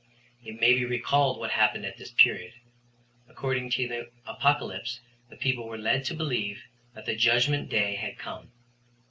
It 0.43 0.59
maybe 0.59 0.83
recalled 0.83 1.37
what 1.37 1.51
happened 1.51 1.85
at 1.85 1.97
this 1.99 2.09
period. 2.09 2.53
According 3.29 3.69
to 3.73 3.87
the 3.87 4.09
Apocalypse 4.25 4.99
the 5.29 5.37
people 5.37 5.67
were 5.67 5.77
led 5.77 6.05
to 6.05 6.15
believe 6.15 6.63
that 6.95 7.05
the 7.05 7.15
judgment 7.15 7.69
day 7.69 7.97
had 7.97 8.17
come. 8.17 8.51